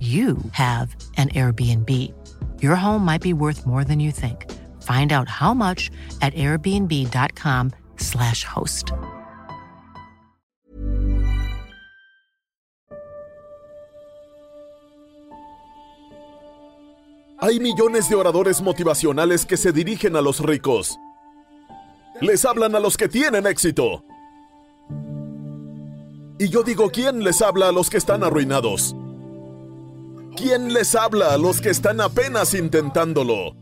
[0.00, 1.88] you have an Airbnb.
[2.60, 4.50] Your home might be worth more than you think.
[4.82, 8.92] Find out how much at airbnb.com/slash host.
[17.44, 20.96] Hay millones de oradores motivacionales que se dirigen a los ricos.
[22.20, 24.04] Les hablan a los que tienen éxito.
[26.38, 28.94] Y yo digo, ¿quién les habla a los que están arruinados?
[30.36, 33.54] ¿Quién les habla a los que están apenas intentándolo?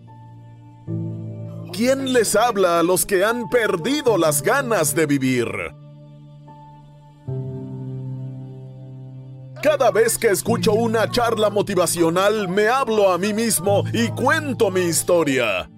[1.73, 5.49] ¿Quién les habla a los que han perdido las ganas de vivir?
[9.63, 14.83] Cada vez que escucho una charla motivacional, me hablo a mí mismo y cuento mi
[14.83, 15.69] historia.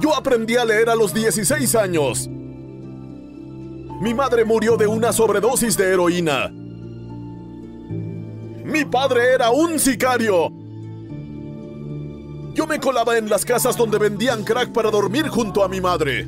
[0.00, 2.28] Yo aprendí a leer a los 16 años.
[4.00, 6.52] Mi madre murió de una sobredosis de heroína.
[8.64, 10.52] Mi padre era un sicario.
[12.54, 16.26] Yo me colaba en las casas donde vendían crack para dormir junto a mi madre.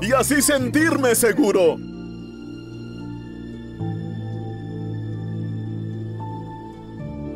[0.00, 1.76] Y así sentirme seguro.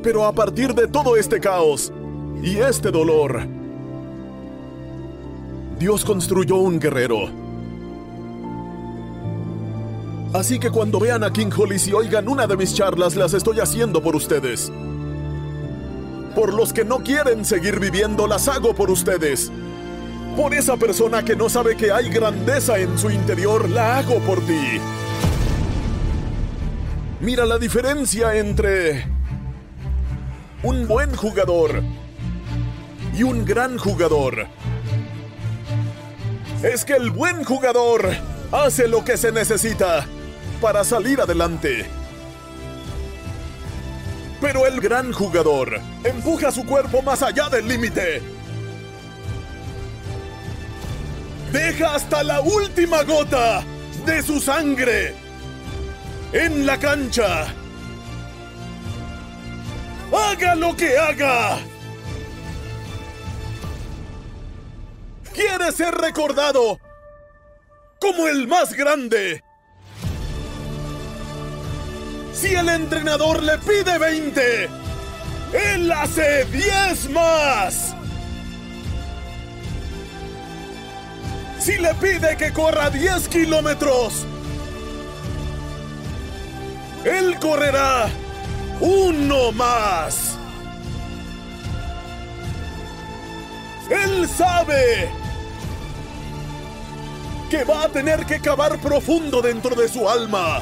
[0.03, 1.93] Pero a partir de todo este caos
[2.43, 3.47] y este dolor,
[5.79, 7.46] Dios construyó un guerrero.
[10.33, 13.61] Así que cuando vean a King Hollis y oigan una de mis charlas, las estoy
[13.61, 14.71] haciendo por ustedes.
[16.35, 19.51] Por los que no quieren seguir viviendo, las hago por ustedes.
[20.37, 24.41] Por esa persona que no sabe que hay grandeza en su interior, la hago por
[24.41, 24.79] ti.
[27.21, 29.07] Mira la diferencia entre
[30.63, 31.83] un buen jugador
[33.17, 34.47] y un gran jugador.
[36.63, 38.11] Es que el buen jugador
[38.53, 40.07] hace lo que se necesita
[40.61, 41.87] para salir adelante.
[44.41, 48.23] Pero el gran jugador empuja su cuerpo más allá del límite.
[51.53, 53.65] Deja hasta la última gota
[54.05, 55.15] de su sangre
[56.33, 57.47] en la cancha.
[60.13, 61.59] Haga lo que haga.
[65.33, 66.79] Quiere ser recordado
[68.01, 69.43] como el más grande.
[72.37, 74.69] Si el entrenador le pide 20,
[75.55, 77.95] él hace 10 más.
[81.59, 84.27] Si le pide que corra 10 kilómetros,
[87.07, 88.11] él correrá
[88.81, 90.37] uno más.
[93.89, 95.09] Él sabe
[97.49, 100.61] que va a tener que cavar profundo dentro de su alma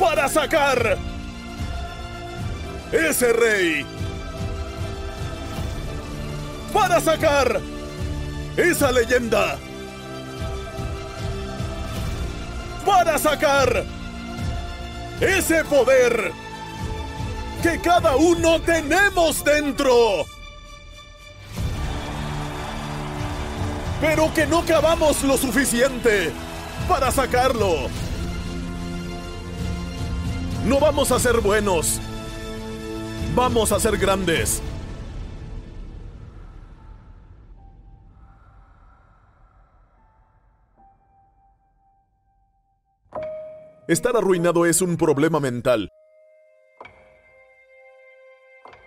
[0.00, 0.96] para sacar
[2.90, 3.86] ese rey.
[6.72, 7.60] Para sacar
[8.56, 9.58] esa leyenda.
[12.86, 13.84] Para sacar
[15.20, 16.32] ese poder
[17.62, 20.24] que cada uno tenemos dentro.
[24.00, 26.32] Pero que no cavamos lo suficiente
[26.88, 28.09] para sacarlo.
[30.66, 32.00] No vamos a ser buenos.
[33.34, 34.62] Vamos a ser grandes.
[43.88, 45.88] Estar arruinado es un problema mental.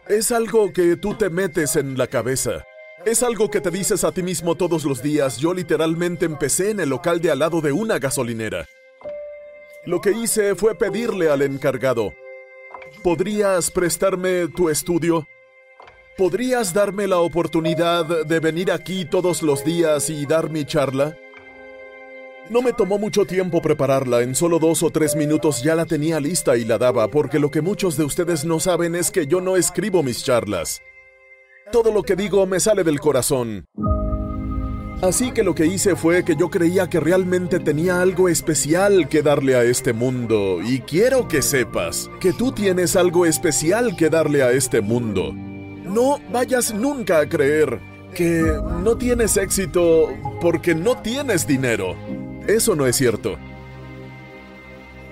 [0.08, 2.64] Es algo que tú te metes en la cabeza.
[3.06, 5.38] Es algo que te dices a ti mismo todos los días.
[5.40, 8.66] Yo literalmente empecé en el local de al lado de una gasolinera.
[9.85, 12.13] Lo que hice fue pedirle al encargado,
[13.03, 15.27] ¿podrías prestarme tu estudio?
[16.18, 21.18] ¿Podrías darme la oportunidad de venir aquí todos los días y dar mi charla?
[22.50, 26.21] No me tomó mucho tiempo prepararla, en solo dos o tres minutos ya la tenía
[26.21, 29.41] lista y la daba, porque lo que muchos de ustedes no saben es que yo
[29.41, 30.81] no escribo mis charlas.
[31.74, 33.65] Todo lo que digo me sale del corazón.
[35.03, 39.21] Así que lo que hice fue que yo creía que realmente tenía algo especial que
[39.21, 44.44] darle a este mundo, y quiero que sepas que tú tienes algo especial que darle
[44.44, 45.33] a este mundo.
[45.33, 47.81] No vayas nunca a creer
[48.15, 48.44] que
[48.81, 50.07] no tienes éxito
[50.39, 51.97] porque no tienes dinero.
[52.47, 53.35] Eso no es cierto.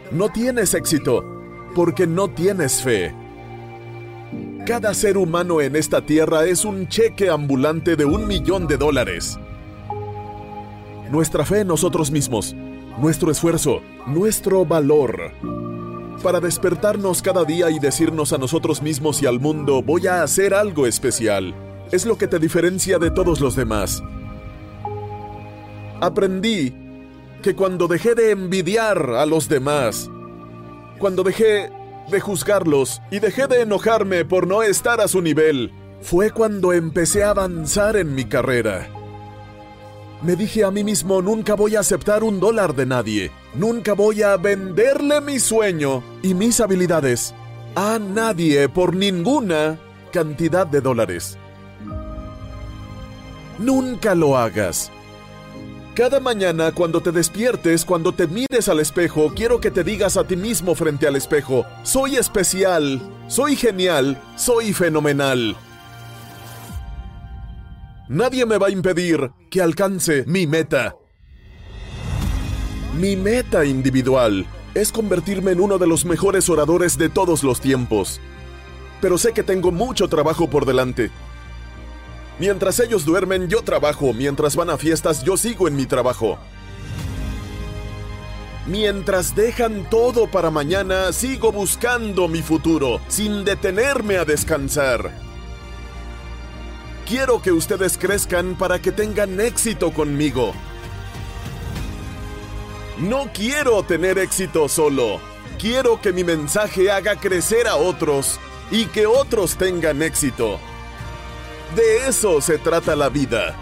[0.09, 1.25] No tienes éxito
[1.75, 3.13] porque no tienes fe.
[4.65, 9.38] Cada ser humano en esta tierra es un cheque ambulante de un millón de dólares.
[11.12, 12.56] Nuestra fe en nosotros mismos,
[12.98, 15.34] nuestro esfuerzo, nuestro valor.
[16.24, 20.54] Para despertarnos cada día y decirnos a nosotros mismos y al mundo, voy a hacer
[20.54, 21.54] algo especial.
[21.92, 24.02] Es lo que te diferencia de todos los demás.
[26.00, 26.74] Aprendí
[27.44, 30.10] que cuando dejé de envidiar a los demás,
[30.98, 31.69] cuando dejé
[32.10, 37.25] de juzgarlos y dejé de enojarme por no estar a su nivel, fue cuando empecé
[37.25, 39.00] a avanzar en mi carrera.
[40.23, 44.21] Me dije a mí mismo, nunca voy a aceptar un dólar de nadie, nunca voy
[44.21, 47.33] a venderle mi sueño y mis habilidades
[47.75, 49.79] a nadie por ninguna
[50.12, 51.39] cantidad de dólares.
[53.57, 54.91] Nunca lo hagas.
[55.95, 60.24] Cada mañana cuando te despiertes, cuando te mires al espejo, quiero que te digas a
[60.24, 65.57] ti mismo frente al espejo, soy especial, soy genial, soy fenomenal.
[68.12, 70.98] Nadie me va a impedir que alcance mi meta.
[73.00, 78.19] Mi meta individual es convertirme en uno de los mejores oradores de todos los tiempos.
[79.00, 81.10] Pero sé que tengo mucho trabajo por delante.
[82.38, 84.12] Mientras ellos duermen, yo trabajo.
[84.12, 86.38] Mientras van a fiestas, yo sigo en mi trabajo.
[88.68, 95.31] Mientras dejan todo para mañana, sigo buscando mi futuro, sin detenerme a descansar.
[97.07, 100.53] Quiero que ustedes crezcan para que tengan éxito conmigo.
[103.00, 105.19] No quiero tener éxito solo.
[105.59, 108.39] Quiero que mi mensaje haga crecer a otros
[108.69, 110.59] y que otros tengan éxito.
[111.75, 113.56] De eso se trata la vida.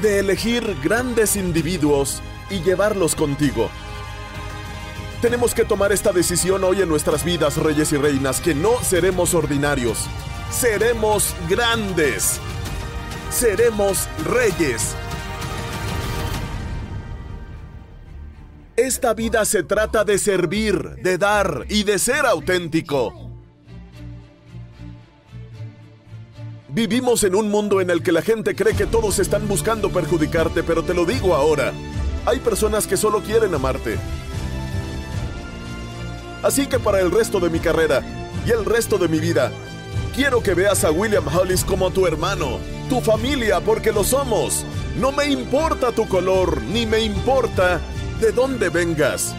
[0.00, 3.70] De elegir grandes individuos y llevarlos contigo.
[5.20, 9.34] Tenemos que tomar esta decisión hoy en nuestras vidas, reyes y reinas, que no seremos
[9.34, 10.06] ordinarios.
[10.50, 12.40] Seremos grandes.
[13.30, 14.94] Seremos reyes.
[18.76, 23.26] Esta vida se trata de servir, de dar y de ser auténtico.
[26.68, 30.62] Vivimos en un mundo en el que la gente cree que todos están buscando perjudicarte,
[30.62, 31.72] pero te lo digo ahora,
[32.26, 33.98] hay personas que solo quieren amarte.
[36.42, 38.02] Así que para el resto de mi carrera
[38.46, 39.50] y el resto de mi vida,
[40.16, 42.58] quiero que veas a William Hollis como tu hermano,
[42.88, 44.64] tu familia, porque lo somos.
[44.98, 47.80] No me importa tu color, ni me importa
[48.18, 49.34] de dónde vengas.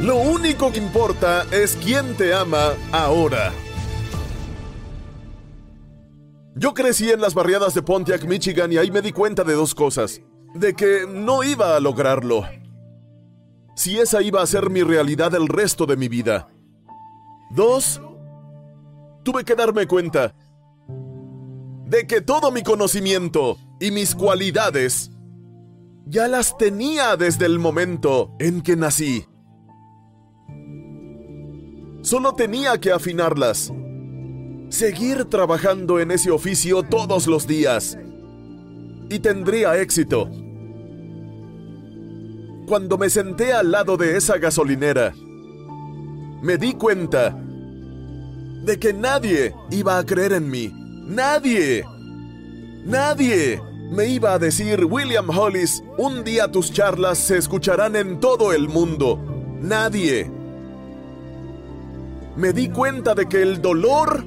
[0.00, 3.52] Lo único que importa es quién te ama ahora.
[6.54, 9.74] Yo crecí en las barriadas de Pontiac, Michigan, y ahí me di cuenta de dos
[9.74, 10.20] cosas.
[10.54, 12.46] De que no iba a lograrlo.
[13.74, 16.48] Si esa iba a ser mi realidad el resto de mi vida.
[17.50, 18.00] Dos,
[19.30, 20.34] tuve que darme cuenta
[21.84, 25.10] de que todo mi conocimiento y mis cualidades
[26.06, 29.26] ya las tenía desde el momento en que nací.
[32.00, 33.70] Solo tenía que afinarlas
[34.70, 37.98] seguir trabajando en ese oficio todos los días
[39.10, 40.30] y tendría éxito.
[42.66, 45.12] Cuando me senté al lado de esa gasolinera,
[46.40, 47.44] me di cuenta
[48.64, 50.72] de que nadie iba a creer en mí.
[51.06, 51.84] Nadie.
[52.84, 53.60] Nadie
[53.90, 58.68] me iba a decir, William Hollis, un día tus charlas se escucharán en todo el
[58.68, 59.18] mundo.
[59.60, 60.30] Nadie.
[62.36, 64.24] Me di cuenta de que el dolor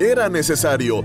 [0.00, 1.02] era necesario.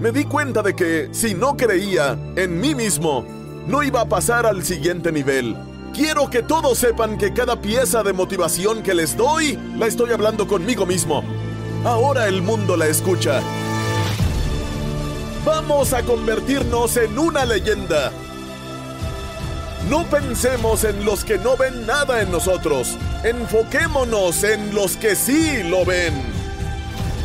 [0.00, 3.24] Me di cuenta de que si no creía en mí mismo,
[3.66, 5.56] no iba a pasar al siguiente nivel.
[5.94, 10.46] Quiero que todos sepan que cada pieza de motivación que les doy, la estoy hablando
[10.46, 11.24] conmigo mismo.
[11.84, 13.40] Ahora el mundo la escucha.
[15.44, 18.12] Vamos a convertirnos en una leyenda.
[19.88, 22.96] No pensemos en los que no ven nada en nosotros.
[23.24, 26.14] Enfoquémonos en los que sí lo ven.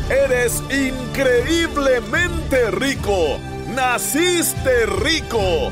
[0.10, 3.38] Eres increíblemente rico.
[3.76, 5.72] Naciste rico.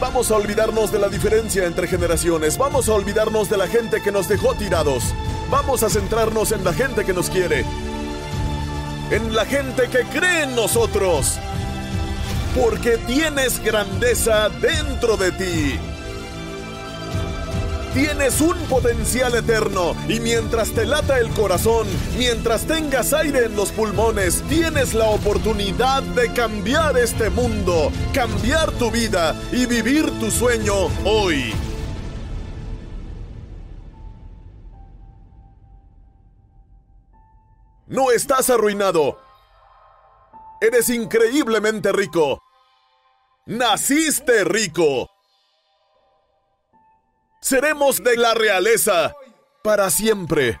[0.00, 2.58] Vamos a olvidarnos de la diferencia entre generaciones.
[2.58, 5.14] Vamos a olvidarnos de la gente que nos dejó tirados.
[5.50, 7.64] Vamos a centrarnos en la gente que nos quiere.
[9.10, 11.38] En la gente que cree en nosotros
[12.54, 15.91] porque tienes grandeza dentro de ti.
[17.94, 23.70] Tienes un potencial eterno y mientras te lata el corazón, mientras tengas aire en los
[23.70, 30.86] pulmones, tienes la oportunidad de cambiar este mundo, cambiar tu vida y vivir tu sueño
[31.04, 31.52] hoy.
[37.86, 39.20] No estás arruinado.
[40.62, 42.40] Eres increíblemente rico.
[43.44, 45.11] Naciste rico.
[47.42, 49.16] Seremos de la realeza
[49.62, 50.60] para siempre.